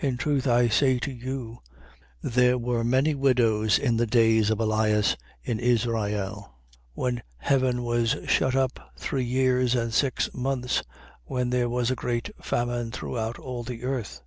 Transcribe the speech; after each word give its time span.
4:25. 0.00 0.08
In 0.08 0.16
truth 0.16 0.46
I 0.48 0.66
say 0.66 0.98
to 0.98 1.12
You, 1.12 1.58
there 2.20 2.58
were 2.58 2.82
many 2.82 3.14
widows 3.14 3.78
in 3.78 3.96
the 3.96 4.08
days 4.08 4.50
of 4.50 4.58
Elias 4.58 5.16
in 5.44 5.60
Israel, 5.60 6.56
when 6.94 7.22
heaven 7.36 7.84
was 7.84 8.16
shut 8.26 8.56
up 8.56 8.90
three 8.96 9.22
years 9.22 9.76
and 9.76 9.94
six 9.94 10.28
months, 10.34 10.82
when 11.22 11.50
there 11.50 11.68
was 11.68 11.92
a 11.92 11.94
great 11.94 12.30
famine 12.40 12.90
throughout 12.90 13.38
all 13.38 13.62
the 13.62 13.84
earth. 13.84 14.22